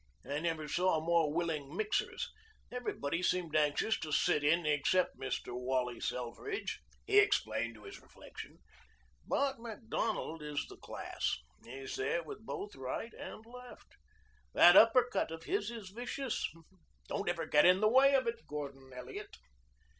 [0.27, 2.31] I never saw more willing mixers.
[2.71, 5.49] Everybody seemed anxious to sit in except Mr.
[5.53, 8.57] Wally Selfridge," he explained to his reflection.
[9.27, 11.37] "But Macdonald is the class.
[11.63, 13.89] He's there with both right and left.
[14.55, 16.49] That uppercut of his is vicious.
[17.07, 19.37] Don't ever get in the way of it, Gordon Elliot."